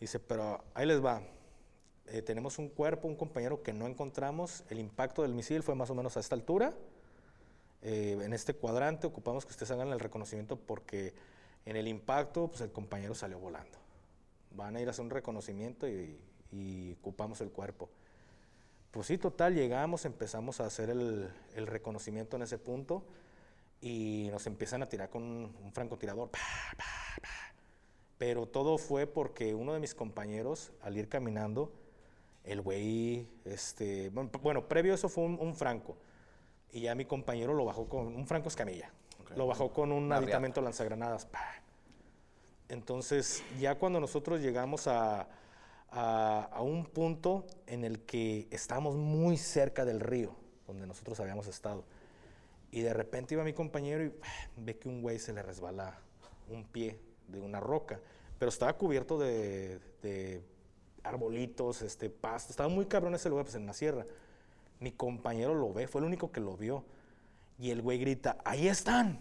[0.00, 1.22] Dice, pero ahí les va.
[2.06, 4.64] Eh, tenemos un cuerpo, un compañero que no encontramos.
[4.70, 6.74] El impacto del misil fue más o menos a esta altura.
[7.82, 11.14] Eh, en este cuadrante ocupamos que ustedes hagan el reconocimiento porque
[11.64, 13.78] en el impacto pues el compañero salió volando.
[14.52, 16.18] Van a ir a hacer un reconocimiento y,
[17.00, 17.90] ocupamos el cuerpo.
[18.90, 21.30] Pues sí, total, llegamos, empezamos a hacer el,
[21.66, 23.04] reconocimiento en ese punto
[23.82, 26.30] y nos empiezan a tirar con un, un francotirador.
[26.30, 26.38] Pa,
[26.78, 27.17] pa, pa.
[28.18, 31.72] Pero todo fue porque uno de mis compañeros, al ir caminando,
[32.44, 35.96] el güey, este, bueno, previo a eso fue un, un franco.
[36.72, 38.90] Y ya mi compañero lo bajó con un franco escamilla.
[39.36, 41.26] Lo bajó con un Una aditamento lanzagranadas.
[41.26, 41.40] pa.
[42.68, 45.28] Entonces, ya cuando nosotros llegamos a,
[45.90, 50.34] a, a un punto en el que estábamos muy cerca del río,
[50.66, 51.84] donde nosotros habíamos estado,
[52.70, 54.12] y de repente iba mi compañero y
[54.56, 55.98] ve que un güey se le resbala
[56.50, 56.98] un pie
[57.28, 58.00] de una roca,
[58.38, 60.42] pero estaba cubierto de, de
[61.02, 64.06] arbolitos, este, pasto, estaba muy cabrón ese lugar, pues en la sierra.
[64.80, 66.84] Mi compañero lo ve, fue el único que lo vio,
[67.58, 69.18] y el güey grita, ahí están,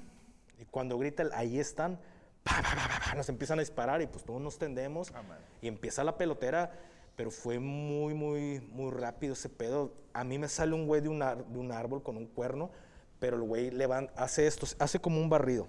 [0.60, 2.00] y cuando grita el ahí están,
[2.44, 5.12] pa, pa, pa, pa, pa, nos empiezan a disparar y pues todos nos tendemos
[5.62, 6.72] y empieza la pelotera,
[7.16, 9.92] pero fue muy, muy, muy rápido ese pedo.
[10.14, 12.70] A mí me sale un güey de un, ar- de un árbol con un cuerno,
[13.20, 15.68] pero el güey levan- hace esto, hace como un barrido.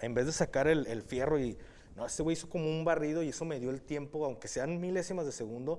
[0.00, 1.58] En vez de sacar el, el fierro y...
[1.96, 4.80] No, ese güey hizo como un barrido y eso me dio el tiempo, aunque sean
[4.80, 5.78] milésimas de segundo,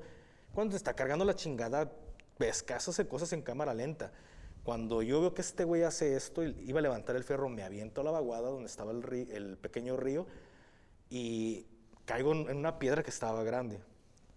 [0.54, 1.92] cuando te está cargando la chingada,
[2.38, 4.12] pescazos de cosas en cámara lenta.
[4.64, 8.02] Cuando yo veo que este güey hace esto, iba a levantar el fierro, me aviento
[8.02, 10.26] a la vaguada donde estaba el, pequeño río
[11.10, 11.68] y
[12.06, 13.80] caigo en una piedra que estaba grande.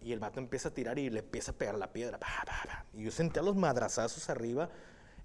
[0.01, 2.19] Y el vato empieza a tirar y le empieza a pegar la piedra.
[2.19, 2.85] pa, pa, pa.
[2.93, 4.69] Y yo sentía los madrazazos arriba.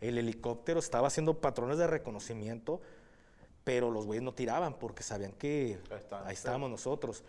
[0.00, 2.81] El helicóptero estaba haciendo patrones de reconocimiento,
[3.65, 7.25] pero los güeyes no tiraban porque sabían que Ahí ahí estábamos nosotros.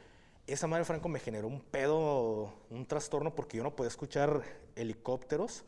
[0.45, 4.43] Esa madre Franco me generó un pedo, un trastorno porque yo no podía escuchar
[4.75, 5.63] helicópteros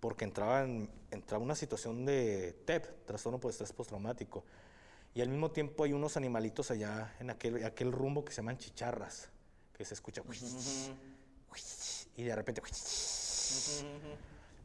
[0.00, 4.44] porque entraba en entraba una situación de TEP, trastorno por estrés postraumático.
[5.14, 8.58] Y al mismo tiempo hay unos animalitos allá en aquel, aquel rumbo que se llaman
[8.58, 9.30] chicharras,
[9.72, 10.22] que se escucha
[12.16, 12.62] y de repente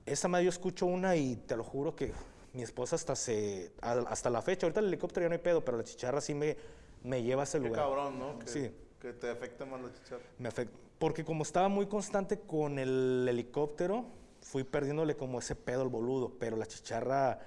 [0.06, 2.12] esa madre yo escucho una y te lo juro que
[2.54, 5.78] mi esposa hasta se hasta la fecha, ahorita el helicóptero ya no hay pedo, pero
[5.78, 6.58] la chicharra sí me,
[7.04, 7.82] me lleva a ese Qué lugar.
[7.84, 8.40] cabrón, ¿no?
[8.40, 8.72] Que, Sí.
[9.00, 10.22] Que te afecta más la chicharra.
[10.38, 10.78] Me afecta.
[11.00, 14.06] Porque como estaba muy constante con el helicóptero,
[14.42, 16.34] fui perdiéndole como ese pedo al boludo.
[16.40, 17.40] Pero la chicharra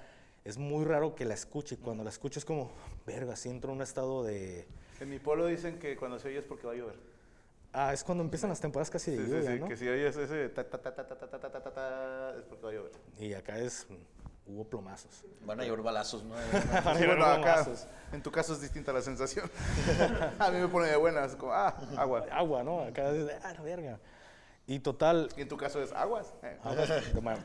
[0.43, 1.75] es muy raro que la escuche.
[1.75, 2.71] Y cuando la escucho es como,
[3.05, 4.67] verga, sí entro en un estado de...
[4.99, 6.95] En mi pueblo dicen que cuando se oye es porque va a llover.
[7.71, 9.67] Ah, es cuando empiezan las temporadas casi de Sí, sí, lluvia, sí, ¿no?
[9.69, 12.43] que si oyes ese ta ta ta ta ta ta ta ta ta ta es
[12.45, 12.91] porque va a llover.
[13.19, 13.93] Y acá es, mm,
[14.45, 15.23] hubo plomazos.
[15.45, 16.35] Van a llover balazos, ¿no?
[16.83, 17.87] Van a Sí, llover bueno, acá, plomazos.
[18.11, 19.49] en tu caso es distinta la sensación.
[20.39, 22.25] a mí me pone de buenas, como, ah, agua.
[22.31, 22.81] Agua, ¿no?
[22.81, 23.99] Acá es, de, ah, la verga.
[24.67, 26.33] Y total, Y en tu caso es aguas.
[26.41, 26.89] Eh, aguas,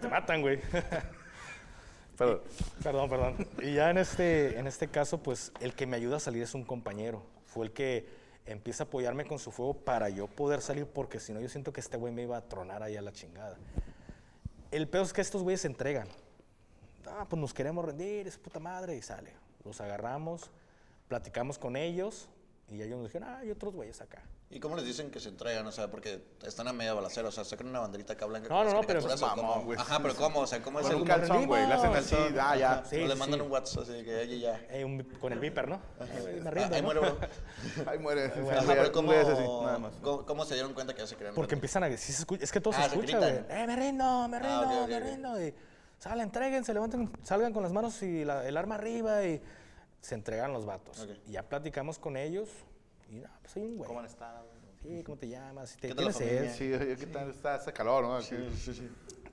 [0.00, 0.60] te matan, güey.
[2.16, 2.42] Perdón.
[2.82, 3.48] Perdón, perdón.
[3.62, 6.54] Y ya en este, en este caso, pues el que me ayuda a salir es
[6.54, 7.22] un compañero.
[7.46, 8.06] Fue el que
[8.44, 11.72] empieza a apoyarme con su fuego para yo poder salir, porque si no, yo siento
[11.72, 13.56] que este güey me iba a tronar ahí a la chingada.
[14.70, 16.08] El peor es que estos güeyes se entregan.
[17.06, 19.32] Ah, pues nos queremos rendir, es puta madre, y sale.
[19.64, 20.50] Los agarramos,
[21.08, 22.28] platicamos con ellos,
[22.68, 24.22] y ellos nos dijeron, ah, hay otros güeyes acá.
[24.52, 25.64] ¿Y cómo les dicen que se entregan?
[25.68, 28.48] O sea, porque están a media balacera, o sea, sacan una banderita acá blanca.
[28.48, 29.20] No, con no, no, pero es
[29.64, 29.78] güey.
[29.78, 30.40] Ajá, pero ¿cómo?
[30.40, 31.66] O sea, ¿cómo es el calzón, güey.
[31.68, 32.84] Le hacen así, Sí, ah, ya.
[32.84, 33.46] sí, o le mandan sí.
[33.46, 34.60] un WhatsApp así que oye, ya.
[34.70, 35.76] Eh, un- con el viper, ¿no?
[36.00, 36.86] Eh, me Ah, rindo, ahí ¿no?
[36.86, 37.18] muere, bro.
[37.86, 38.24] Ahí muere.
[38.24, 39.92] Ajá, pero güey- ¿cómo, un güey ese sí, nada más.
[40.02, 41.34] ¿cómo, cómo se dieron cuenta que ya se crean?
[41.34, 43.30] Porque empiezan a sí se escucha, es que todo Ah, se escucha, güey.
[43.50, 45.54] Eh, me rindo, me Ah, rindo, me rindo.
[46.00, 49.40] Y salen, entréguense, levanten, salgan con las manos y la- el arma arriba y
[50.00, 50.98] se entregan los vatos.
[51.00, 51.10] Ok.
[51.26, 52.48] Y ya platicamos con ellos
[53.10, 53.86] y no, pues hay un güey.
[53.86, 54.48] ¿Cómo han estado?
[54.82, 55.76] Sí, ¿cómo te llamas?
[55.78, 56.50] ¿Te, ¿Qué tal la ¿Tienes familia?
[56.54, 56.56] sed?
[56.58, 57.30] Sí, oye, ¿qué tal?
[57.30, 58.16] Está, hace calor, ¿no?
[58.16, 58.34] Aquí.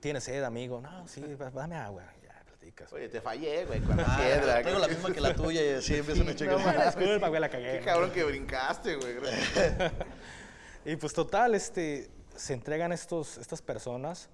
[0.00, 0.80] ¿Tienes sed, amigo?
[0.82, 1.22] No, sí,
[1.54, 2.02] dame agua.
[2.22, 2.92] Ya, platicas.
[2.92, 4.60] Oye, te fallé, güey, con la Ah, piedra.
[4.60, 6.60] traigo la misma que la tuya y así empiezan a checar.
[6.60, 6.84] no.
[6.84, 7.78] Disculpa, güey, la cagué.
[7.78, 9.14] Qué cabrón que brincaste, güey.
[10.84, 14.28] Y pues total, este, se entregan estos, estas personas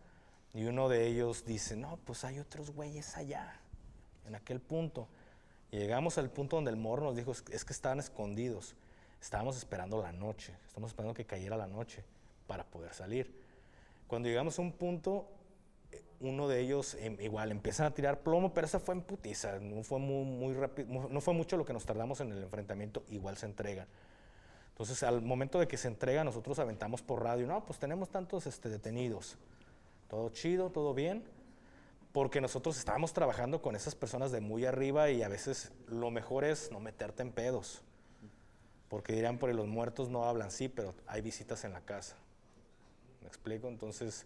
[0.54, 3.60] y uno de ellos dice, no, pues hay otros güeyes allá,
[4.26, 5.08] en aquel punto.
[5.70, 8.76] Llegamos al punto donde el morro nos dijo, "Es- que estaban escondidos.
[9.20, 12.04] Estábamos esperando la noche, estamos esperando que cayera la noche
[12.46, 13.34] para poder salir.
[14.06, 15.26] Cuando llegamos a un punto,
[15.90, 19.58] eh, uno de ellos em, igual empiezan a tirar plomo, pero esa fue en putiza,
[19.58, 23.36] no fue muy, rápido, no fue mucho lo que nos tardamos en el enfrentamiento, igual
[23.36, 23.88] se entregan.
[24.70, 28.46] Entonces, al momento de que se entrega, nosotros aventamos por radio, no, pues tenemos tantos
[28.46, 29.36] este, detenidos.
[30.14, 31.24] Todo chido, todo bien,
[32.12, 36.44] porque nosotros estábamos trabajando con esas personas de muy arriba y a veces lo mejor
[36.44, 37.82] es no meterte en pedos.
[38.88, 42.14] Porque dirán, por los muertos no hablan, sí, pero hay visitas en la casa.
[43.22, 43.66] ¿Me explico?
[43.66, 44.24] Entonces,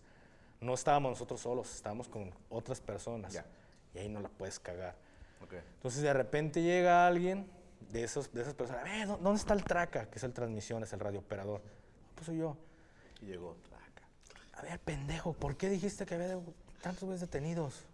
[0.61, 3.33] no estábamos nosotros solos, estábamos con otras personas.
[3.33, 3.47] Ya.
[3.95, 4.95] Y ahí no la puedes cagar.
[5.43, 5.55] Ok.
[5.77, 7.51] Entonces de repente llega alguien
[7.91, 10.11] de, esos, de esas personas, a ver, ¿dó- ¿dónde está el traca?
[10.11, 11.63] Que es el transmisión, es el radiooperador.
[11.63, 12.59] "No, Pues soy yo.
[13.23, 13.57] Y llegó.
[14.59, 16.39] A ver, pendejo, ¿por qué dijiste que había
[16.83, 17.85] tantos güeyes detenidos?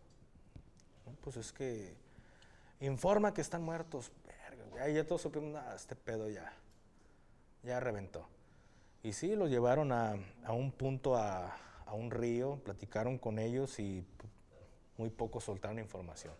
[1.06, 1.94] "No, pues es que
[2.80, 4.10] informa que están muertos.
[4.26, 4.82] Verga, güey.
[4.82, 6.52] Ahí ya todos supimos, "Nah, este pedo ya,
[7.62, 8.26] ya reventó.
[9.02, 13.78] Y sí, los llevaron a, a un punto, a, a un río, platicaron con ellos
[13.78, 14.06] y
[14.96, 16.32] muy poco soltaron información.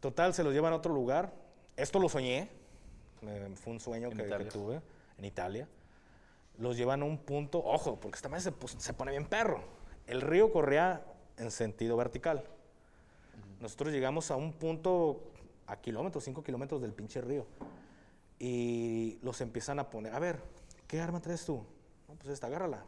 [0.00, 1.32] Total, se los llevan a otro lugar.
[1.76, 2.50] Esto lo soñé,
[3.54, 4.82] fue un sueño ¿En que, que tuve
[5.16, 5.66] en Italia.
[6.58, 9.60] Los llevan a un punto, ojo, porque esta madre se, pus- se pone bien perro.
[10.06, 11.04] El río corría
[11.38, 12.44] en sentido vertical.
[13.60, 15.22] Nosotros llegamos a un punto
[15.66, 17.46] a kilómetros, 5 kilómetros del pinche río.
[18.38, 20.40] Y los empiezan a poner, a ver,
[20.88, 21.64] ¿qué arma traes tú?
[22.08, 22.84] No, pues esta, agárrala.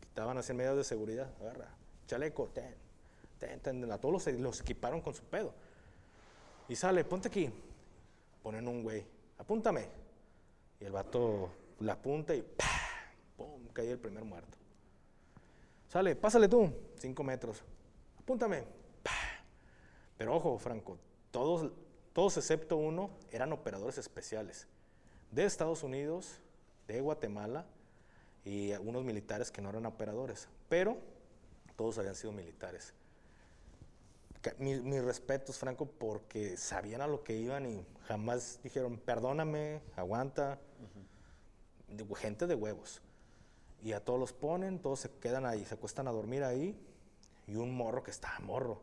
[0.00, 1.68] Quitaban así medidas de seguridad, agarra.
[2.06, 2.74] Chaleco, ten,
[3.38, 3.90] ten, ten.
[3.90, 5.52] A todos los, los equiparon con su pedo.
[6.68, 7.50] Y sale, ponte aquí.
[8.42, 9.04] Ponen un güey,
[9.38, 9.88] apúntame.
[10.78, 11.48] Y el vato
[11.80, 12.64] la apunta y ¡pah!
[13.76, 14.56] Cae el primer muerto.
[15.88, 17.62] Sale, pásale tú, cinco metros.
[18.18, 18.64] Apúntame.
[20.16, 20.98] Pero ojo, Franco,
[21.30, 21.70] todos,
[22.14, 24.66] todos excepto uno eran operadores especiales
[25.30, 26.40] de Estados Unidos,
[26.88, 27.66] de Guatemala
[28.44, 30.96] y algunos militares que no eran operadores, pero
[31.76, 32.94] todos habían sido militares.
[34.58, 40.58] Mis respetos, Franco, porque sabían a lo que iban y jamás dijeron, perdóname, aguanta.
[42.16, 43.02] Gente de huevos.
[43.82, 46.78] Y a todos los ponen, todos se quedan ahí, se acuestan a dormir ahí.
[47.46, 48.82] Y un morro que está morro.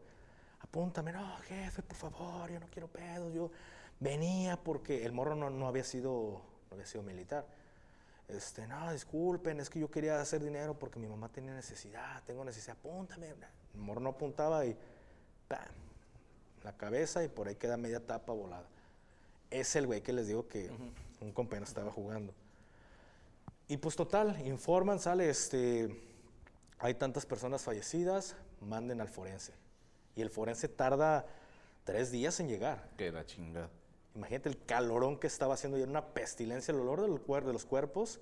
[0.62, 3.34] Apúntame, no, jefe, por favor, yo no quiero pedos.
[3.34, 3.52] Yo
[4.00, 7.46] venía porque el morro no, no había sido, no había sido militar.
[8.30, 12.44] Este, no, disculpen, es que yo quería hacer dinero porque mi mamá tenía necesidad, tengo
[12.46, 13.28] necesidad, apúntame.
[13.74, 14.78] El morro no apuntaba y
[15.48, 15.60] ¡pam!
[16.64, 18.66] La cabeza y por ahí queda media tapa volada.
[19.52, 20.72] Es el güey que les digo que
[21.22, 22.34] un compañero estaba jugando.
[23.68, 26.02] Y pues total, informan, sale, este,
[26.80, 29.54] hay tantas personas fallecidas, manden al forense.
[30.16, 31.26] Y el forense tarda
[31.84, 32.90] tres días en llegar.
[32.98, 33.70] Que la chingada.
[34.16, 37.54] Imagínate el calorón que estaba haciendo y era una pestilencia, el olor del cuer- de
[37.54, 38.20] los cuerpos.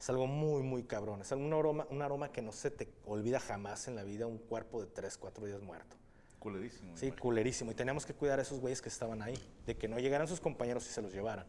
[0.00, 1.20] Es algo muy, muy cabrón.
[1.20, 4.38] Es un aroma, un aroma que no se te olvida jamás en la vida, un
[4.38, 5.96] cuerpo de tres, cuatro días muerto.
[6.38, 6.96] Culerísimo.
[6.96, 7.70] Sí, culerísimo.
[7.70, 9.36] Y teníamos que cuidar a esos güeyes que estaban ahí,
[9.66, 11.44] de que no llegaran sus compañeros y se los llevaran.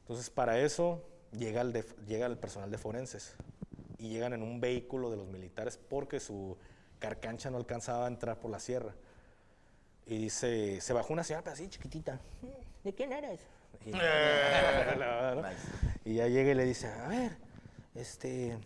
[0.00, 1.02] Entonces, para eso
[1.36, 3.34] llega el, de- llega el personal de forenses
[3.98, 6.56] y llegan en un vehículo de los militares porque su
[6.98, 8.94] carcancha no alcanzaba a entrar por la sierra.
[10.06, 12.20] Y dice, se bajó una señora, así chiquitita.
[12.82, 13.40] ¿De quién eres?
[13.86, 13.90] Y,
[16.04, 17.36] y ya llega y le dice, a ver,
[17.94, 18.58] este,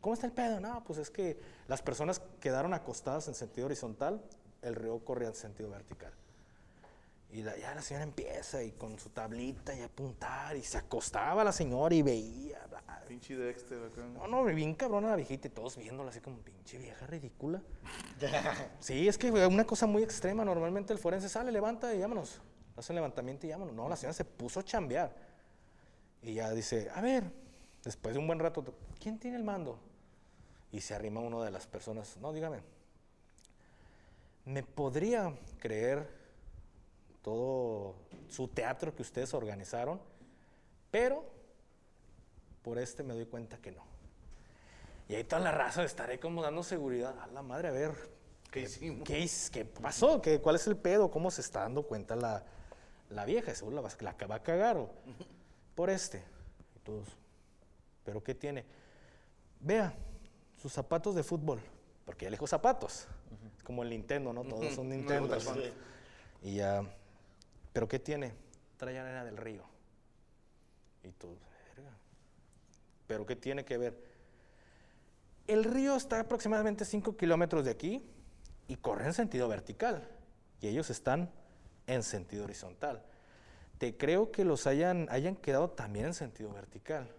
[0.00, 0.60] ¿cómo está el pedo?
[0.60, 4.22] No, pues es que las personas quedaron acostadas en sentido horizontal,
[4.62, 6.12] el río corría en sentido vertical.
[7.34, 11.42] Y la- ya la señora empieza y con su tablita y apuntar y se acostaba
[11.42, 12.64] la señora y veía.
[12.68, 12.80] bla.
[13.08, 14.02] Pinche Dexter acá.
[14.06, 17.60] No, no, bien cabrona la viejita y todos viéndola así como pinche vieja ridícula.
[18.78, 20.44] sí, es que una cosa muy extrema.
[20.44, 22.40] Normalmente el forense sale, levanta y vámonos.
[22.76, 23.74] Hace el levantamiento y vámonos.
[23.74, 25.12] No, la señora se puso a chambear.
[26.22, 27.24] Y ya dice, a ver,
[27.82, 28.64] después de un buen rato,
[29.00, 29.80] ¿quién tiene el mando?
[30.70, 32.60] Y se arrima uno de las personas, no, dígame,
[34.44, 36.23] ¿me podría creer
[37.24, 37.94] todo
[38.28, 39.98] su teatro que ustedes organizaron?
[40.90, 41.24] Pero
[42.62, 43.82] por este me doy cuenta que no.
[45.08, 47.18] Y ahí toda la raza estaré como dando seguridad.
[47.20, 47.92] A la madre, a ver,
[48.50, 49.04] ¿Qué hicimos?
[49.50, 50.22] ¿Qué, pasó?
[50.22, 51.10] ¿Qué, ¿Cuál es el pedo?
[51.10, 52.44] ¿Cómo se está dando cuenta la,
[53.10, 53.52] la vieja?
[53.54, 54.76] Seguro la, la va a cagar.
[54.76, 54.90] o-
[55.74, 56.22] Por este.
[56.76, 57.08] Y todos.
[58.04, 58.64] ¿Pero qué tiene?
[59.60, 59.92] Vea,
[60.62, 61.60] sus zapatos de fútbol.
[62.06, 63.08] Porque ya le dijo zapatos.
[63.64, 64.44] Como el Nintendo, ¿no?
[64.44, 65.36] Todos son Nintendo.
[66.42, 66.82] Y ya.
[67.74, 68.32] ¿Pero qué tiene?
[68.76, 69.64] Trae arena del río.
[71.02, 71.90] Y verga.
[73.08, 74.00] ¿Pero qué tiene que ver?
[75.48, 78.02] El río está aproximadamente 5 kilómetros de aquí
[78.68, 80.08] y corre en sentido vertical.
[80.60, 81.30] Y ellos están
[81.88, 83.04] en sentido horizontal.
[83.78, 87.10] Te creo que los hayan, hayan quedado también en sentido vertical.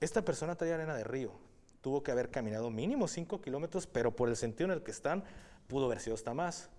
[0.00, 1.32] Esta persona trae arena de río.
[1.80, 5.24] Tuvo que haber caminado mínimo 5 kilómetros, pero por el sentido en el que están,
[5.66, 6.70] pudo haber sido hasta más.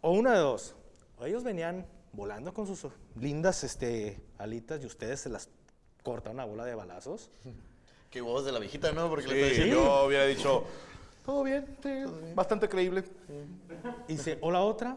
[0.00, 0.74] O una de dos.
[1.26, 5.48] Ellos venían volando con sus lindas este, alitas y ustedes se las
[6.02, 7.30] cortaron a bola de balazos.
[8.10, 9.08] Qué huevos de la viejita, ¿no?
[9.08, 10.64] Porque le Sí, está diciendo, yo hubiera dicho,
[11.26, 13.04] todo bien, sí, bastante creíble.
[14.06, 14.96] Y dice, o la otra,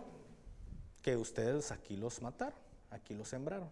[1.01, 2.57] que ustedes aquí los mataron,
[2.89, 3.69] aquí los sembraron.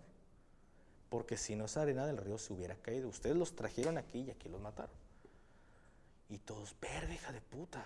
[1.09, 4.31] Porque si no esa arena del río se hubiera caído, ustedes los trajeron aquí y
[4.31, 4.93] aquí los mataron.
[6.29, 7.83] Y todos, verga, hija de puta.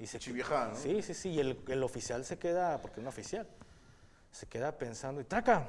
[0.00, 0.76] Y se Pinche vieja, ¿no?
[0.76, 1.28] Sí, sí, sí.
[1.28, 3.46] Y el, el oficial se queda, porque es un oficial,
[4.32, 5.68] se queda pensando, y traca,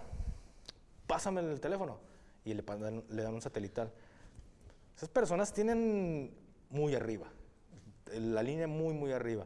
[1.06, 2.00] pásame el teléfono.
[2.46, 2.64] Y le,
[3.10, 3.92] le dan un satelital.
[4.96, 6.34] Esas personas tienen
[6.70, 7.28] muy arriba,
[8.14, 9.46] la línea muy, muy arriba.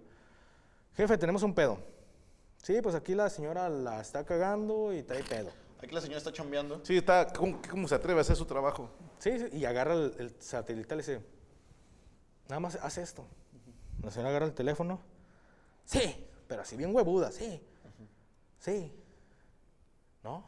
[0.96, 1.80] Jefe, tenemos un pedo.
[2.62, 5.52] Sí, pues aquí la señora la está cagando y trae pedo.
[5.82, 6.82] aquí la señora está chambeando.
[6.84, 8.90] Sí, está, ¿cómo, cómo se atreve a hacer su trabajo?
[9.20, 11.22] Sí, sí, y agarra el, el satelital y dice,
[12.48, 13.26] nada más hace esto.
[14.06, 15.00] La señora agarra el teléfono.
[15.84, 17.62] Sí, pero así bien huevuda, sí.
[18.60, 18.92] Sí.
[20.24, 20.44] ¿No?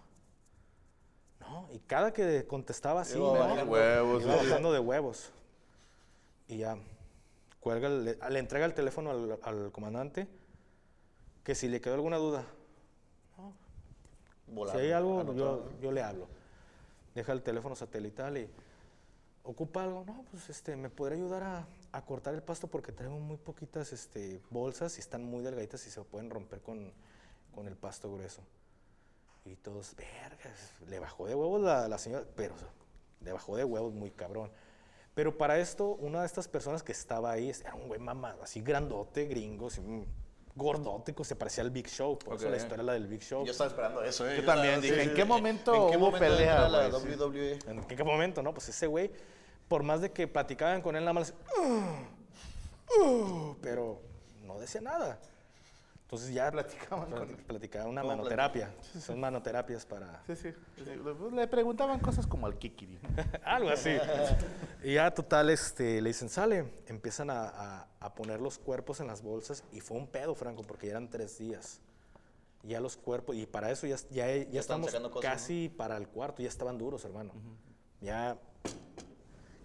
[1.40, 3.40] No, y cada que contestaba así, Iba ¿no?
[3.40, 3.72] bajando.
[3.74, 5.32] Huevos, Iba bajando de huevos.
[6.48, 6.78] Y ya,
[7.60, 10.28] cuelga, el- le, le entrega el teléfono al, al comandante,
[11.44, 12.44] que si le quedó alguna duda,
[14.48, 15.80] Volando, si hay algo, yo, ¿no?
[15.82, 16.28] yo le hablo.
[17.14, 18.50] Deja el teléfono satelital y
[19.44, 20.04] ocupa algo.
[20.06, 23.94] No, pues este, me podría ayudar a, a cortar el pasto porque traigo muy poquitas
[23.94, 26.92] este, bolsas y están muy delgaditas y se pueden romper con,
[27.54, 28.42] con el pasto grueso.
[29.46, 32.54] Y todos, vergas, le bajó de huevos la, la señora, pero
[33.22, 34.52] le bajó de huevos muy cabrón.
[35.16, 38.62] Pero para esto, una de estas personas que estaba ahí era un güey mamado, así
[38.62, 40.04] grandote, gringo, así, mm,
[40.56, 42.20] gordote, que se parecía al Big Show.
[42.20, 43.46] Por eso la historia es la del Big Show.
[43.46, 44.34] Yo estaba esperando eso, ¿eh?
[44.34, 46.92] Yo estaba- también dije, ¿en qué momento ¿en qué hubo momento pelea, la?
[46.92, 47.08] Sí.
[47.16, 47.60] WWE?
[47.68, 48.54] ¿En qué momento, no?
[48.54, 49.12] Pues ese güey,
[49.68, 54.02] por más de que platicaban con él, nada más, "Uh, uh", pero
[54.44, 55.20] no decía nada.
[56.04, 57.36] Entonces ya Platicaban con él.
[57.36, 58.74] platicaba una ¿Cómo manoterapia.
[58.98, 60.54] Son manoterapias para Sí, sí.
[60.78, 60.86] sí,
[61.34, 62.98] Le, preguntaban cosas como al Kikiri.
[63.44, 63.98] algo así.
[64.84, 66.72] y ya total, este, le dicen, sale.
[66.88, 70.64] Empiezan a, a- a poner los cuerpos en las bolsas y fue un pedo, Franco,
[70.64, 71.82] porque ya eran tres días.
[72.64, 76.08] Ya los cuerpos, y para eso ya, ya, ya, estaban estamos cosas, casi para el
[76.08, 77.34] cuarto, ya estaban duros, hermano.
[78.00, 78.38] Ya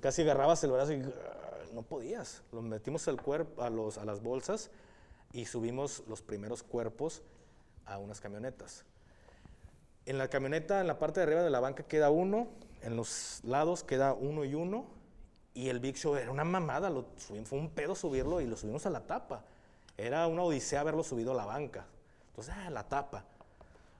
[0.02, 2.42] casi agarrabas el brazo y ah, no podías.
[2.52, 4.71] Los metimos al cuerpo, a, los, a las bolsas
[5.32, 7.23] y subimos los primeros cuerpos
[7.87, 8.85] a unas camionetas.
[10.04, 12.49] En la camioneta, en la parte de arriba de la banca queda uno,
[12.82, 14.87] en los lados queda uno y uno,
[15.54, 18.56] y el Big Show era una mamada, lo subimos, fue un pedo subirlo y lo
[18.56, 19.44] subimos a la tapa.
[19.97, 21.87] Era una odisea haberlo subido a la banca.
[22.28, 23.25] Entonces, ah, la tapa.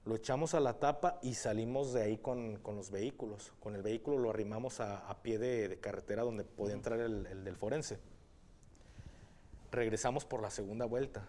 [0.05, 3.53] Lo echamos a la tapa y salimos de ahí con, con los vehículos.
[3.61, 7.27] Con el vehículo lo arrimamos a, a pie de, de carretera donde podía entrar el,
[7.27, 8.01] el del forense.
[9.71, 11.25] Regresamos por la segunda vuelta.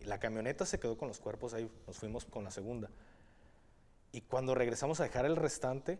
[0.00, 2.90] Y la camioneta se quedó con los cuerpos ahí, nos fuimos con la segunda.
[4.12, 5.98] Y cuando regresamos a dejar el restante,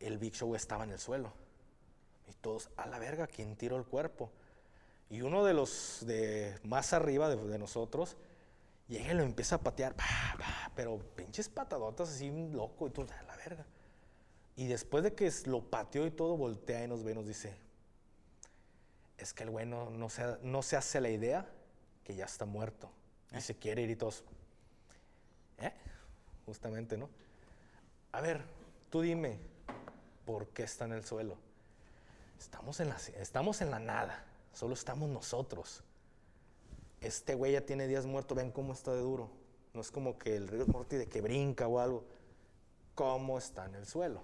[0.00, 1.32] el Big Show estaba en el suelo.
[2.28, 4.30] Y todos, a la verga, ¿quién tiró el cuerpo?
[5.08, 8.16] Y uno de los de más arriba de, de nosotros
[8.88, 10.04] llega y lo empieza a patear, pa,
[10.38, 13.66] pa, pero pinches patadotas así, un loco, y tú, a la verga.
[14.56, 17.56] Y después de que lo pateó y todo, voltea y nos ve y nos dice,
[19.18, 21.48] es que el güey no, no se, no se hace la idea
[22.04, 22.90] que ya está muerto
[23.36, 24.24] y se quiere ir y todos,
[25.58, 25.72] ¿eh?
[26.46, 27.10] Justamente, ¿no?
[28.12, 28.42] A ver,
[28.88, 29.38] tú dime,
[30.24, 31.36] ¿por qué está en el suelo?
[32.38, 35.82] Estamos en la, estamos en la nada, solo estamos nosotros.
[37.00, 39.30] Este güey ya tiene días muerto, ven cómo está de duro.
[39.74, 42.04] No es como que el río Morty de que brinca o algo.
[42.94, 44.22] ¿Cómo está en el suelo?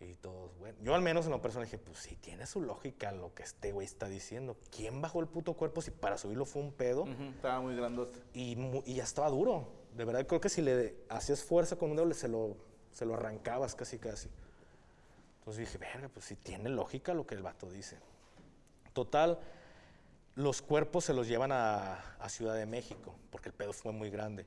[0.00, 3.12] Y todos, bueno, yo al menos en lo personal dije, pues sí, tiene su lógica
[3.12, 4.56] lo que este güey está diciendo.
[4.74, 7.02] ¿Quién bajó el puto cuerpo si para subirlo fue un pedo?
[7.02, 8.18] Ujú, Estaba muy grandote.
[8.34, 9.68] y, y ya estaba duro.
[9.96, 12.56] De verdad, creo que si le hacías fuerza con un dedo, se lo,
[12.90, 14.28] se lo arrancabas casi, casi.
[15.38, 17.98] Entonces dije, verga, pues sí tiene lógica lo que el vato dice.
[18.92, 19.38] Total,
[20.34, 24.10] los cuerpos se los llevan a, a Ciudad de México, porque el pedo fue muy
[24.10, 24.46] grande.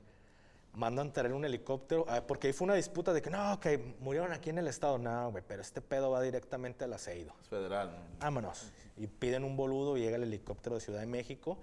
[0.74, 4.32] Mandan traer un helicóptero, ah, porque ahí fue una disputa de que no, que murieron
[4.32, 4.98] aquí en el estado.
[4.98, 7.32] No, güey, pero este pedo va directamente al aceido.
[7.40, 7.90] Es federal.
[7.92, 8.18] ¿no?
[8.20, 8.70] Vámonos.
[8.98, 11.56] Y piden un boludo, y llega el helicóptero de Ciudad de México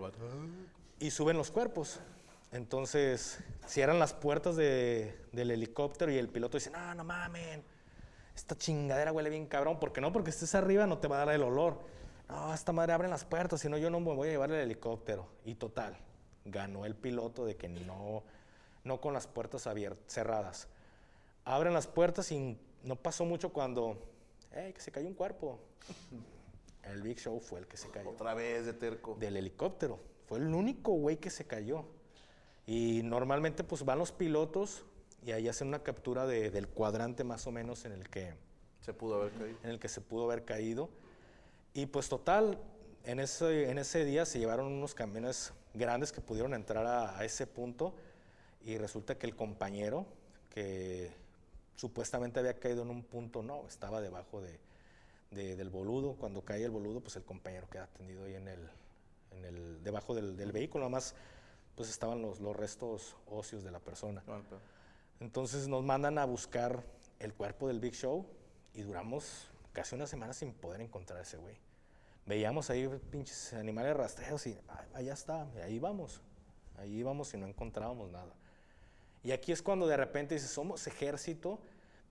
[0.00, 0.18] vato.
[1.00, 1.98] y suben los cuerpos.
[2.52, 7.64] Entonces, cierran las puertas de- del helicóptero y el piloto dice, no, no mamen,
[8.36, 11.34] esta chingadera huele bien cabrón, porque no, porque estés arriba no te va a dar
[11.34, 11.78] el olor.
[12.30, 14.60] No, esta madre abren las puertas, si no yo no me voy a llevar el
[14.60, 15.26] helicóptero.
[15.44, 15.96] Y total,
[16.44, 18.22] ganó el piloto de que no,
[18.84, 20.68] no con las puertas abiertas, cerradas.
[21.44, 23.98] Abren las puertas y no pasó mucho cuando,
[24.52, 25.58] hey, que se cayó un cuerpo.
[26.84, 29.14] El Big Show fue el que se cayó Otra vez de terco.
[29.20, 30.00] del helicóptero.
[30.26, 31.84] Fue el único güey que se cayó.
[32.66, 34.82] Y normalmente pues van los pilotos
[35.24, 38.32] y ahí hacen una captura de- del cuadrante más o menos en el, que,
[38.80, 39.58] Se pudo haber caído.
[39.62, 40.88] en el que se pudo haber caído.
[41.74, 42.58] Y pues total,
[43.04, 47.24] en ese, en ese día se llevaron unos camiones grandes que pudieron entrar a, a
[47.24, 47.94] ese punto
[48.64, 50.06] y resulta que el compañero
[50.50, 51.12] que
[51.76, 54.58] supuestamente había caído en un punto, no, estaba debajo de,
[55.30, 56.14] de- del boludo.
[56.14, 58.68] Cuando cae el boludo, pues el compañero queda tendido ahí en el,
[59.30, 61.14] en el, debajo del, del vehículo, nada más
[61.76, 64.20] pues estaban los, los restos óseos de la persona.
[64.22, 64.60] Pedo.
[65.20, 66.82] Entonces nos mandan a buscar
[67.20, 68.26] el cuerpo del Big Show
[68.74, 71.56] y duramos casi una semana sin poder encontrar ese güey.
[72.26, 76.20] Veíamos ahí pinches animales rastreados y "Ah, allá está, y ahí vamos.
[76.78, 78.32] Ahí íbamos y no encontrábamos nada.
[79.22, 81.58] Y aquí es cuando de repente dices, somos ejército,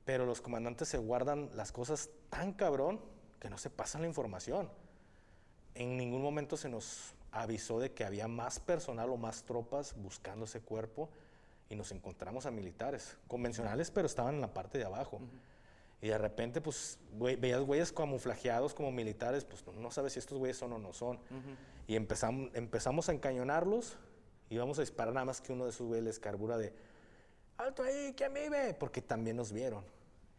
[0.06, 3.00] pero los comandantes se guardan las cosas tan cabrón
[3.40, 4.70] que no se pasan la información.
[5.76, 10.46] En ningún momento se nos avisó de que había más personal o más tropas buscando
[10.46, 11.10] ese cuerpo
[11.70, 15.20] y nos encontramos a militares, convencionales, pero estaban en la parte de abajo.
[16.02, 20.20] Y de repente, pues, güey- veías güeyes camuflajeados como militares, pues no, no sabes si
[20.20, 21.20] estos güeyes son o no son.
[21.88, 23.98] Y empezamos, empezamos a encañonarlos
[24.50, 26.74] y vamos a disparar nada más que uno de esos güeyes les carbura de,
[27.58, 28.74] alto ahí, ¿quién vive?
[28.74, 29.84] Porque también nos vieron.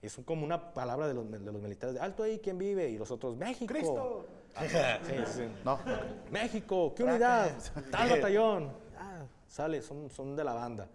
[0.02, 2.88] Y es como una palabra de los, de los militares, de, alto ahí, ¿quién vive?
[2.88, 3.72] Y los otros, México.
[3.72, 4.26] ¡Cristo!
[4.58, 5.48] Sí, sí.
[5.64, 5.78] No.
[6.30, 7.52] México, ¿qué unidad?
[7.90, 8.72] Tal batallón.
[8.98, 10.88] Ah, sale, son, son de la banda.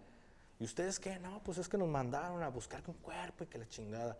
[0.59, 1.17] ¿Y ustedes qué?
[1.19, 4.17] No, pues es que nos mandaron a buscar un cuerpo y que la chingada.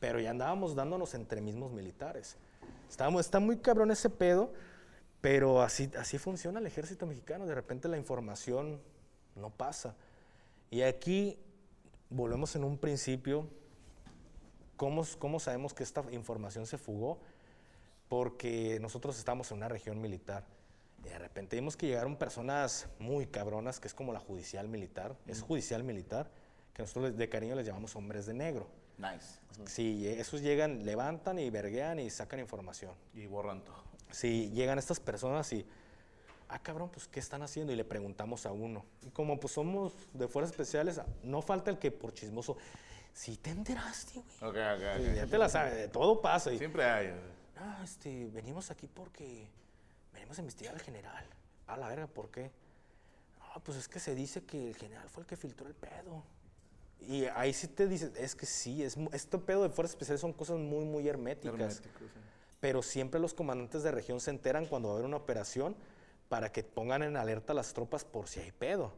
[0.00, 2.36] Pero ya andábamos dándonos entre mismos militares.
[2.88, 4.52] Estábamos, está muy cabrón ese pedo,
[5.20, 7.46] pero así, así funciona el ejército mexicano.
[7.46, 8.80] De repente la información
[9.34, 9.94] no pasa.
[10.70, 11.38] Y aquí
[12.10, 13.48] volvemos en un principio.
[14.76, 17.18] ¿Cómo, cómo sabemos que esta información se fugó?
[18.08, 20.44] porque nosotros estamos en una región militar.
[21.04, 25.16] Y de repente vimos que llegaron personas muy cabronas, que es como la judicial militar,
[25.26, 26.30] es judicial militar,
[26.74, 28.66] que nosotros de cariño les llamamos hombres de negro.
[28.98, 29.38] Nice.
[29.66, 32.92] Sí, esos llegan, levantan y verguean y sacan información.
[33.14, 33.82] Y borran todo.
[34.10, 35.66] Si llegan estas personas y,
[36.48, 37.72] ah, cabrón, pues, ¿qué están haciendo?
[37.72, 38.84] Y le preguntamos a uno.
[39.02, 42.56] Y como pues somos de fuerzas especiales, no falta el que por chismoso,
[43.12, 44.50] si te enteraste, güey.
[44.50, 45.16] Ok, ok, Sí, ok.
[45.16, 46.52] Ya te la sabes, de todo pasa.
[46.52, 47.12] Y, Siempre hay.
[47.56, 49.48] Ah, este, venimos aquí porque
[50.12, 51.24] venimos a investigar al general.
[51.66, 52.50] A la verga, ¿por qué?
[53.40, 56.22] Ah, pues es que se dice que el general fue el que filtró el pedo.
[57.00, 60.32] Y ahí sí te dice, es que sí, es, este pedo de fuerzas especiales son
[60.32, 61.76] cosas muy, muy herméticas.
[61.76, 61.82] Sí.
[62.60, 65.76] Pero siempre los comandantes de región se enteran cuando va a haber una operación
[66.28, 68.92] para que pongan en alerta a las tropas por si hay pedo.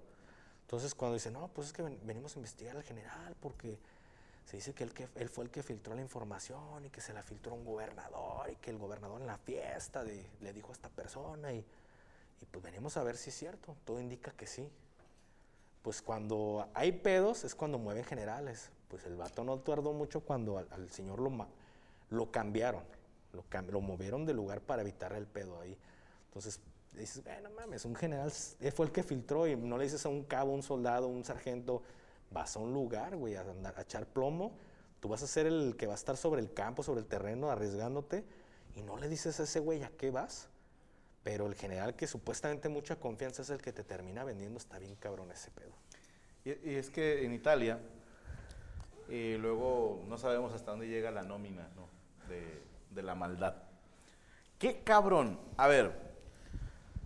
[0.62, 3.78] Entonces cuando dicen, no, pues es que ven- venimos a investigar al general porque
[4.46, 7.12] se dice que él, que él fue el que filtró la información y que se
[7.12, 10.72] la filtró un gobernador y que el gobernador en la fiesta de- le dijo a
[10.72, 11.58] esta persona y,
[12.40, 13.76] y pues venimos a ver si es cierto.
[13.84, 14.68] Todo indica que sí.
[15.82, 18.70] Pues cuando hay pedos es cuando mueven generales.
[18.88, 21.30] Pues el vato no tardó mucho cuando al, señor lo,
[22.10, 22.82] lo cambiaron.
[23.32, 25.76] Lo, lo movieron de lugar para evitar el pedo ahí.
[26.26, 26.60] Entonces
[26.92, 30.04] dices, "Eh, no mames, un general eh, fue el que filtró y no le dices
[30.04, 31.82] a un cabo, un soldado, un sargento,
[32.30, 34.52] vas a un lugar, güey, a, andar- a echar plomo.
[34.98, 37.50] Tú vas a ser el que va a estar sobre el campo, sobre el terreno,
[37.50, 38.24] arriesgándote
[38.74, 40.48] y no le dices a ese güey a qué vas.
[41.22, 44.96] Pero el general que supuestamente mucha confianza es el que te termina vendiendo, está bien
[44.96, 45.72] cabrón ese pedo.
[46.44, 47.78] Y, y es que en Italia,
[49.09, 51.88] eh, luego no sabemos hasta dónde llega la nómina ¿no?
[52.28, 53.54] de, de la maldad.
[54.59, 55.38] ¡Qué cabrón!
[55.56, 55.92] A ver,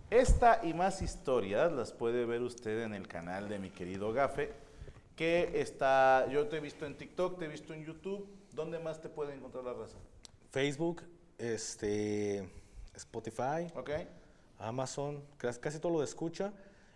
[0.09, 4.53] esta y más historias las puede ver usted en el canal de mi querido Gafe,
[5.15, 9.01] que está, yo te he visto en TikTok, te he visto en YouTube, ¿Dónde más
[9.01, 9.97] te puede encontrar la raza?
[10.49, 11.03] Facebook,
[11.37, 12.49] este,
[12.95, 13.71] Spotify.
[14.57, 16.53] Amazon, casi, todo lo de escucha.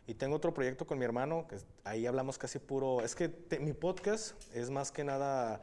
[0.07, 3.01] Y tengo otro proyecto con mi hermano, que ahí hablamos casi puro...
[3.01, 5.61] Es que te- mi podcast es más que nada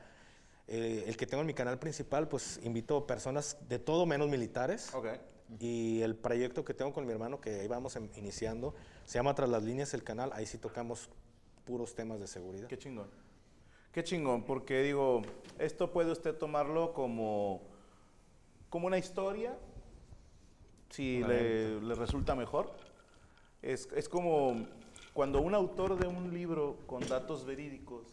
[0.69, 4.95] eh, el que tengo en mi canal principal, pues invito personas de todo menos militares.
[4.95, 5.09] Ok.
[5.59, 9.35] Y el proyecto que tengo con mi hermano, que ahí vamos em- iniciando, se llama
[9.35, 10.31] Tras las líneas el canal.
[10.33, 11.09] Ahí sí tocamos
[11.65, 12.69] puros temas de seguridad.
[12.69, 13.09] Qué chingón.
[13.91, 15.23] Qué chingón, porque digo,
[15.59, 17.63] esto puede usted tomarlo como,
[18.69, 19.57] como una historia,
[20.91, 22.73] si le, le resulta mejor.
[23.63, 24.67] Es, es como
[25.13, 28.07] cuando un autor de un libro con datos verídicos,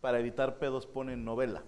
[0.00, 1.64] para evitar pedos, pone novela.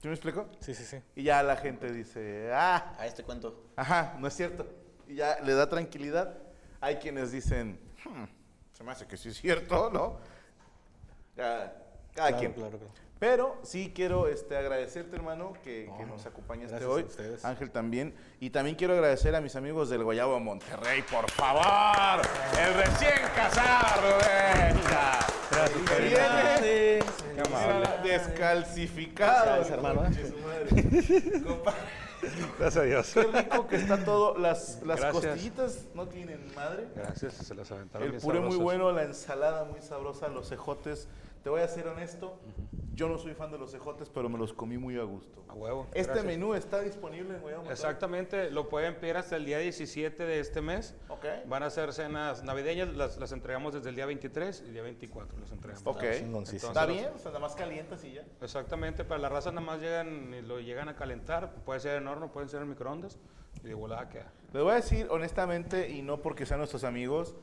[0.00, 0.48] ¿Sí me explico?
[0.60, 0.98] Sí, sí, sí.
[1.16, 3.70] Y ya la gente dice, ah, A este cuento.
[3.76, 4.66] Ajá, no es cierto.
[5.06, 6.38] Y ya le da tranquilidad.
[6.80, 8.24] Hay quienes dicen, "Hmm,
[8.72, 10.18] se me hace que sí es cierto, ¿no?
[11.36, 11.74] Ya,
[12.14, 12.52] cada Claro, quien.
[12.52, 12.92] claro, claro.
[13.18, 17.02] Pero sí quiero este, agradecerte, hermano, que, que nos acompañaste gracias a hoy.
[17.02, 17.44] ustedes.
[17.44, 18.14] Ángel también.
[18.38, 22.22] Y también quiero agradecer a mis amigos del Guayabo Monterrey, por favor.
[22.56, 24.78] El recién casado, Rubén.
[25.50, 26.62] Gracias,
[28.02, 29.56] descalcificado.
[29.56, 30.02] Gracias, hermano.
[32.58, 33.10] Gracias a Dios.
[33.14, 34.36] Qué rico que está todo.
[34.38, 36.88] Las, las costillitas no tienen madre.
[36.94, 41.08] Gracias, se las aventaron El puré muy bueno, la ensalada muy sabrosa, los ejotes.
[41.48, 42.38] Te voy a ser honesto,
[42.92, 45.42] yo no soy fan de los ejotes, pero me los comí muy a gusto.
[45.48, 45.86] A huevo.
[45.94, 46.26] Este gracias.
[46.26, 47.70] menú está disponible en Monterrey?
[47.70, 50.94] Exactamente, lo pueden pedir hasta el día 17 de este mes.
[51.08, 51.24] Ok.
[51.46, 54.82] Van a ser cenas navideñas, las, las entregamos desde el día 23 y el día
[54.82, 55.86] 24 las entregamos.
[55.86, 56.04] Ok.
[56.18, 56.70] Chingoncísimo.
[56.70, 57.08] ¿Está bien?
[57.14, 58.26] O sea, nada más calientas y ya.
[58.42, 62.08] Exactamente, para la raza nada más llegan y lo llegan a calentar, puede ser en
[62.08, 63.18] horno, pueden ser en microondas
[63.64, 64.30] y de volada queda.
[64.52, 67.34] Les voy a decir honestamente, y no porque sean nuestros amigos,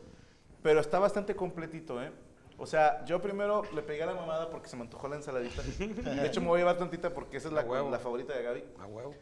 [0.61, 2.11] pero está bastante completito, ¿eh?
[2.57, 5.61] O sea, yo primero le pegué a la mamada porque se me antojó la ensaladita.
[5.61, 8.63] De hecho, me voy a llevar tantita porque esa es la, la favorita de Gaby.
[8.79, 9.13] A huevo.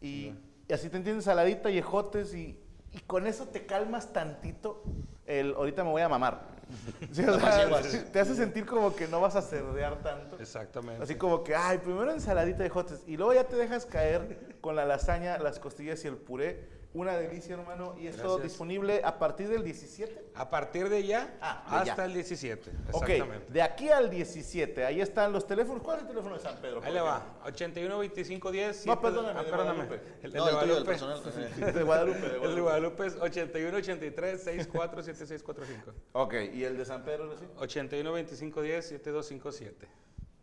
[0.00, 0.32] Y,
[0.68, 2.60] y así te entiendes ensaladita y ejotes y,
[2.92, 4.82] y con eso te calmas tantito
[5.26, 6.56] el ahorita me voy a mamar.
[7.12, 10.36] Sí, o sea, te hace sentir como que no vas a cerdear tanto.
[10.40, 11.00] Exactamente.
[11.02, 14.74] Así como que, ay, primero ensaladita de ejotes y luego ya te dejas caer con
[14.74, 16.68] la lasaña, las costillas y el puré.
[16.96, 17.94] Una delicia, hermano.
[17.98, 18.42] Y esto Gracias.
[18.44, 20.30] disponible a partir del 17.
[20.34, 22.04] A partir de ya Ah, de hasta ya.
[22.06, 22.70] el 17.
[22.90, 23.52] Ok, Exactamente.
[23.52, 25.82] de aquí al 17, ahí están los teléfonos.
[25.82, 26.80] ¿Cuál es el teléfono de San Pedro?
[26.82, 27.22] Ahí le va.
[27.44, 28.86] 81 25 10.
[28.86, 29.84] No, perdóname, Ah, de perdóname.
[29.84, 30.12] Guadalupe.
[30.22, 30.84] El, No, el del Guadalupe.
[30.86, 31.74] personal.
[31.74, 33.06] De Guadalupe, de El de Guadalupe.
[33.06, 35.92] Es 81 83 64 7645.
[36.12, 37.44] Ok, ¿y el de San Pedro, sí?
[37.58, 39.86] 81 25 10 7257.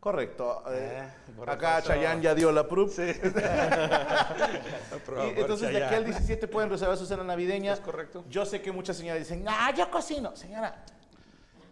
[0.03, 0.63] Correcto.
[0.67, 2.99] eh, por acá Chayanne ya dio la proof.
[2.99, 3.07] Y
[4.99, 7.71] por entonces de aquí al 17 pueden reservar su cena navideña.
[7.71, 8.25] Es correcto.
[8.29, 10.35] Yo sé que muchas señoras dicen, ah, yo cocino.
[10.35, 10.75] Señora,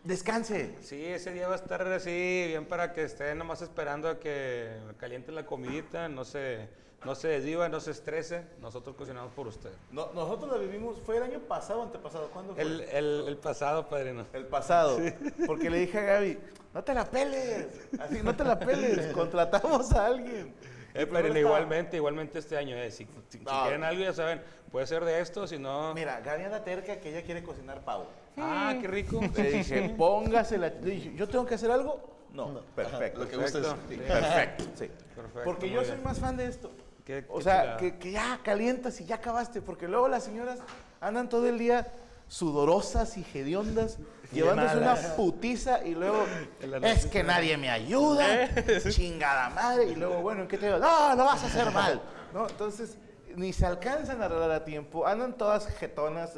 [0.03, 0.75] descanse.
[0.81, 4.71] Sí, ese día va a estar así, bien para que estén nomás esperando a que
[4.97, 6.67] calienten la comidita, no se,
[7.05, 8.43] no se desviva, no se estrese.
[8.59, 9.71] Nosotros cocinamos por usted.
[9.91, 12.29] No- nosotros la vivimos, fue el año pasado o antepasado.
[12.29, 12.63] ¿Cuándo fue?
[12.63, 14.25] El, el, el pasado, padrino.
[14.33, 14.97] El pasado.
[15.45, 16.39] Porque le dije a Gaby,
[16.73, 17.67] no te la peles.
[17.99, 19.07] Así, no te la peles.
[19.13, 20.53] Contratamos a alguien.
[20.95, 22.75] Eh, igualmente, igualmente este año.
[22.75, 23.61] eh, si, si- si No.
[23.63, 25.93] quieren algo, ya saben, puede ser de esto, si no...
[25.93, 28.07] Mira, Gaby anda terca que ella quiere cocinar pavo.
[28.37, 29.19] Ah, qué rico.
[29.35, 30.69] Le dije, póngase la...
[30.69, 32.09] Le dije, ¿yo tengo que hacer algo?
[32.33, 33.19] No, perfecto.
[33.21, 33.37] Lo que.
[33.37, 33.77] Perfecto.
[33.89, 33.95] Sí.
[33.97, 34.89] Perfecto, sí.
[35.15, 35.93] Perfecto, Porque yo bien.
[35.95, 36.71] soy más fan de esto.
[37.03, 39.61] Qué- o qué sea, que, que ya calientas y ya acabaste.
[39.61, 40.59] Porque luego las señoras
[41.01, 41.91] andan todo el día
[42.29, 43.97] sudorosas y hediondas,
[44.31, 46.25] llevándose una putiza y luego
[46.83, 48.49] es que nadie me ayuda,
[48.89, 49.85] chingada madre.
[49.85, 50.79] Y luego, bueno, ¿en qué te digo?
[50.79, 52.01] No, lo vas a hacer mal.
[52.33, 52.47] ¿No?
[52.47, 52.97] Entonces,
[53.35, 56.31] ni se alcanzan a arreglar a tiempo, andan todas jetonas.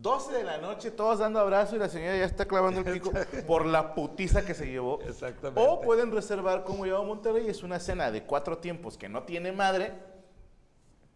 [0.00, 3.10] 12 de la noche, todos dando abrazo y la señora ya está clavando el pico
[3.48, 5.00] por la putiza que se llevó.
[5.02, 5.60] Exactamente.
[5.60, 9.50] O pueden reservar como lleva Monterrey, es una cena de cuatro tiempos que no tiene
[9.50, 9.92] madre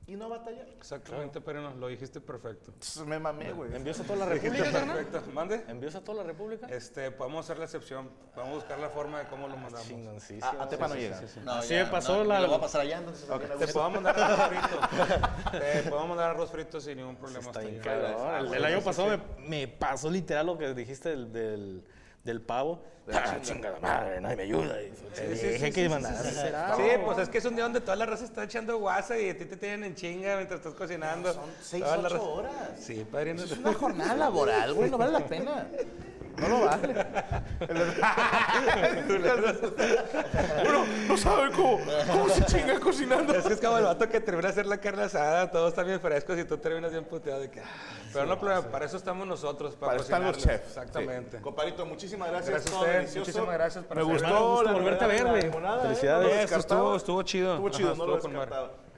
[0.06, 0.66] y no batallar.
[0.76, 2.72] Exactamente, pero no, lo dijiste perfecto.
[3.06, 3.74] Me mamé, güey.
[3.74, 5.22] ¿Envíos a toda la República, perfecto.
[5.32, 5.64] ¿Mande?
[5.68, 6.66] ¿Envíos a toda la República?
[6.66, 8.10] Este, podemos hacer la excepción.
[8.34, 9.86] Podemos buscar la forma de cómo lo mandamos.
[9.86, 10.44] Chingoncísimo.
[10.60, 11.20] A, a Tepa no llega.
[11.44, 13.30] No, Así ya, me pasó no, la- Lo voy a pasar allá, entonces.
[13.30, 15.58] a me Te puedo mandar arroz frito.
[15.58, 17.46] Te puedo mandar arroz frito sin ningún problema.
[17.46, 18.14] Está hasta bien allá.
[18.16, 18.46] cabrón.
[18.48, 21.84] El, el año pasado me, me pasó literal lo que dijiste del, del,
[22.24, 22.82] del pavo.
[23.12, 24.80] Ah, chingada madre, nadie me ayuda.
[24.80, 26.76] Y sí, dije sí, que sí, mandar a.
[26.76, 29.28] Sí, pues es que es un día donde toda la raza está echando guasa y
[29.28, 31.32] a ti te tienen en chinga mientras estás cocinando.
[31.32, 32.52] Son seis, ocho horas.
[32.78, 33.42] Sí, padrino.
[33.42, 35.66] Es una jornada laboral, güey, no vale la pena.
[36.38, 36.92] No lo vale.
[40.68, 41.78] Uno no sabe cómo,
[42.10, 43.34] cómo se chinga cocinando.
[43.34, 45.86] Es que es como el vato que termina de hacer la carne asada, todos están
[45.86, 47.60] bien frescos y tú terminas bien puteado de que...
[47.60, 47.64] ah,
[48.12, 50.68] Pero no, problema, para eso estamos nosotros, para, Para están los chefs.
[50.68, 51.38] Exactamente.
[51.38, 51.42] Sí.
[51.42, 52.50] Comparito, muchísimas gracias.
[52.50, 53.20] Gracias a todo usted, delicioso.
[53.20, 55.46] muchísimas gracias por Me gustó, volverte a ver, güey.
[55.46, 55.52] ¿eh?
[55.82, 56.52] Felicidades.
[56.52, 57.52] Estuvo, estuvo chido.
[57.54, 58.32] Estuvo chido, Ajá, no lo con.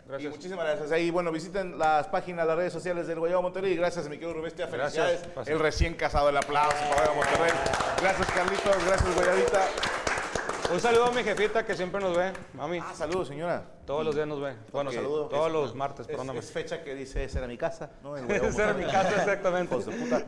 [0.06, 0.32] Gracias.
[0.32, 0.92] Y muchísimas gracias.
[0.92, 3.74] Ahí, bueno, visiten las páginas, las redes sociales del Guayabo Monterrey.
[3.76, 4.66] Gracias, mi querido Rubestia.
[4.68, 5.22] Felicidades.
[5.22, 5.48] Gracias.
[5.48, 7.52] El recién casado, el aplauso para Guayabo Monterrey.
[8.00, 8.84] Gracias, Carlitos.
[8.86, 9.62] Gracias, Guayabita.
[10.72, 12.78] Un saludo a mi jefita que siempre nos ve, mami.
[12.78, 13.64] Ah, saludos, señora.
[13.86, 14.56] Todos los días nos ve.
[14.72, 14.96] Bueno, Ok.
[14.96, 15.28] saludo.
[15.28, 16.38] Todos Es- los martes, Es, perdóname.
[16.38, 18.16] es fecha que dice, esa era mi casa, ¿no?
[18.16, 19.74] El Esa era mi casa, exactamente.
[19.76, 20.24] Hijos de puta.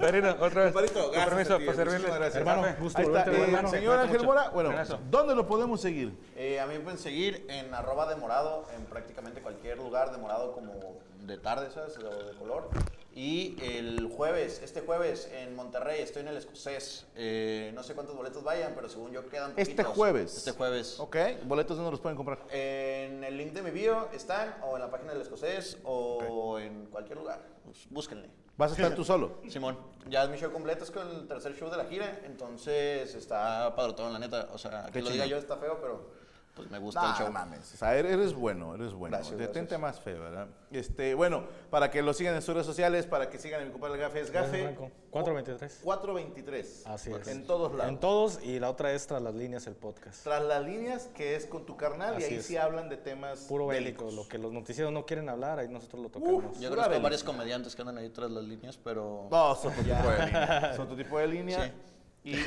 [0.00, 0.72] Darina, otra vez.
[0.72, 0.82] Con
[1.14, 2.34] gracias permiso, para muchísimas gracias.
[2.36, 3.68] Hermano, gusto Ahí está, eh, hermano.
[3.70, 4.24] señor Ángel.
[4.24, 4.48] Mora.
[4.50, 4.98] Bueno, Con.
[5.10, 6.12] ¿dónde lo podemos seguir?
[6.36, 10.18] Eh, a mí me pueden seguir en arroba de morado, en prácticamente cualquier lugar de
[10.18, 10.72] morado como
[11.20, 11.96] de tarde, ¿sabes?
[11.98, 12.68] O de color.
[13.14, 17.06] Y el jueves, este jueves en Monterrey, estoy en el Escocés.
[17.14, 19.94] Eh, no sé cuántos boletos vayan, pero según yo quedan Este poquitos.
[19.94, 20.36] jueves.
[20.38, 20.98] Este jueves.
[20.98, 22.38] Ok, boletos dónde los pueden comprar.
[22.50, 26.86] En el link de mi bio están, o en la página del Escocés, o en
[26.86, 27.40] cualquier lugar.
[27.64, 28.30] Pues, búsquenle.
[28.56, 29.38] ¿Vas a estar tú solo?
[29.48, 33.14] Simón, ya es mi show completo, es con el tercer show de la gira, entonces
[33.14, 34.48] está padrotón, la neta.
[34.52, 36.10] O sea, que lo diga yo está feo, pero
[36.54, 37.32] pues me gusta el show.
[37.32, 37.72] mames.
[37.74, 39.16] O sea, eres- bueno, eres bueno.
[39.16, 39.80] Gracias, Detente gracias.
[39.80, 40.48] más feo, ¿verdad?
[40.70, 43.70] Este, bueno, para que lo sigan en sus redes sociales, para que sigan a mi
[43.70, 44.62] compadre Gafe, es Gafe.
[44.62, 44.90] Blanco.
[45.10, 45.80] 423.
[45.82, 46.86] 423.
[46.86, 47.28] Así es.
[47.28, 47.92] En todos lados.
[47.92, 50.22] En todos y la otra es tras las líneas el podcast.
[50.24, 52.46] Tras las líneas, que es con tu carnal, y ahí es.
[52.46, 54.14] sí hablan de temas Puro bélico, bélicos.
[54.24, 56.58] lo que los noticieros no quieren hablar, ahí nosotros lo tocamos.
[56.58, 57.02] Yo Pura conozco bélica.
[57.02, 59.28] varios comediantes que andan ahí tras las líneas, pero...
[59.30, 60.72] No, son tu tipo de línea.
[60.76, 61.64] Son tu tipo de línea.
[61.64, 61.72] Sí.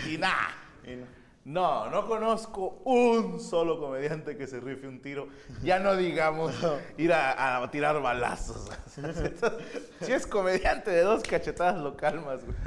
[0.07, 0.49] Y, y nada.
[1.45, 5.27] No, no conozco un solo comediante que se rife un tiro.
[5.61, 6.55] Ya no digamos
[6.97, 8.71] ir a, a tirar balazos.
[10.01, 12.57] si es comediante de dos cachetadas, lo calmas, güey.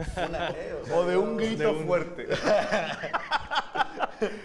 [0.94, 2.28] O de un grito fuerte.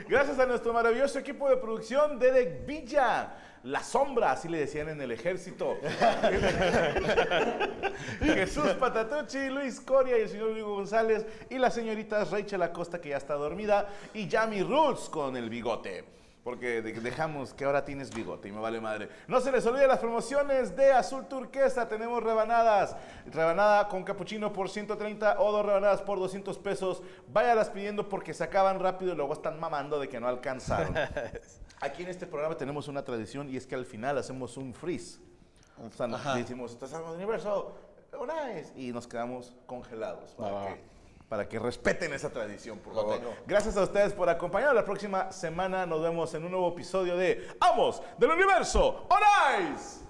[0.10, 3.36] Gracias a nuestro maravilloso equipo de producción, Derek Villa.
[3.64, 5.78] La sombra, así le decían en el ejército.
[8.20, 13.10] Jesús Patatucci, Luis Coria y el señor Luis González y la señorita Rachel Acosta que
[13.10, 16.04] ya está dormida y Yami Roots con el bigote.
[16.44, 19.08] Porque de- dejamos que ahora tienes bigote y me vale madre.
[19.28, 21.88] No se les olvide las promociones de Azul Turquesa.
[21.88, 22.98] Tenemos rebanadas.
[23.28, 27.02] Rebanada con capuchino por 130 o dos rebanadas por 200 pesos.
[27.30, 30.94] Váyalas pidiendo porque se acaban rápido y luego están mamando de que no alcanzaron.
[31.80, 35.20] Aquí en este programa tenemos una tradición y es que al final hacemos un freeze.
[35.82, 37.76] O sea, nos decimos, estás al universo,
[38.20, 40.82] una vez, y nos quedamos congelados para, que.
[41.28, 43.20] Para que respeten esa tradición, por favor.
[43.48, 44.76] Gracias a ustedes por acompañarnos.
[44.76, 49.20] La próxima semana nos vemos en un nuevo episodio de Amos del Universo On
[49.74, 50.04] Ice.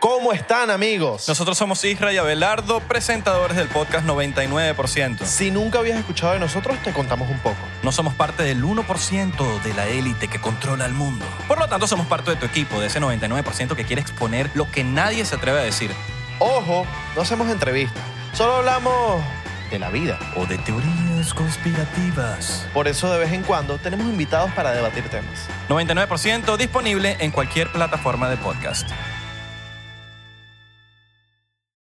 [0.00, 1.28] ¿Cómo están amigos?
[1.28, 5.24] Nosotros somos Isra y Abelardo, presentadores del podcast 99%.
[5.24, 7.56] Si nunca habías escuchado de nosotros, te contamos un poco.
[7.84, 11.24] No somos parte del 1% de la élite que controla el mundo.
[11.46, 14.68] Por lo tanto, somos parte de tu equipo, de ese 99% que quiere exponer lo
[14.70, 15.92] que nadie se atreve a decir.
[16.40, 16.84] Ojo,
[17.14, 19.22] no hacemos entrevistas, solo hablamos
[19.72, 20.18] de la vida.
[20.36, 22.68] O de teorías conspirativas.
[22.72, 25.48] Por eso de vez en cuando tenemos invitados para debatir temas.
[25.68, 28.88] 99% disponible en cualquier plataforma de podcast.